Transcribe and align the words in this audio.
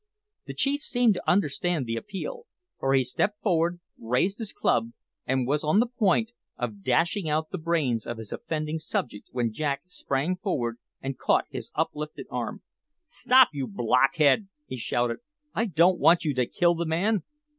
The 0.47 0.55
chief 0.55 0.81
seemed 0.81 1.13
to 1.13 1.29
understand 1.29 1.85
the 1.85 1.95
appeal; 1.95 2.47
for 2.79 2.95
he 2.95 3.03
stepped 3.03 3.39
forward, 3.43 3.79
raised 3.99 4.39
his 4.39 4.51
club, 4.51 4.93
and 5.27 5.45
was 5.45 5.63
on 5.63 5.79
the 5.79 5.85
point 5.85 6.31
of 6.57 6.81
dashing 6.81 7.29
out 7.29 7.51
the 7.51 7.59
brains 7.59 8.07
of 8.07 8.17
his 8.17 8.31
offending 8.31 8.79
subject 8.79 9.27
when 9.31 9.53
Jack 9.53 9.83
sprang 9.85 10.37
forward 10.37 10.79
and 11.01 11.19
caught 11.19 11.45
his 11.51 11.69
uplifted 11.75 12.25
arm. 12.31 12.63
"Stop, 13.05 13.49
you 13.53 13.67
blockhead!" 13.67 14.47
he 14.65 14.75
shouted. 14.75 15.19
"I 15.53 15.65
don't 15.65 15.99
want 15.99 16.25
you 16.25 16.33
to 16.33 16.47
kill 16.47 16.73
the 16.73 16.87
man!" 16.87 17.21